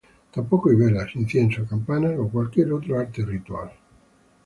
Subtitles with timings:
[0.31, 3.71] Tampoco hay velas, incienso, campanas o cualquier otro arte ritual.